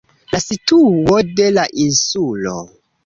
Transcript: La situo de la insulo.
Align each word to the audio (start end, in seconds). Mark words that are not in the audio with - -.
La 0.29 0.37
situo 0.43 1.19
de 1.41 1.51
la 1.59 1.67
insulo. 1.85 2.57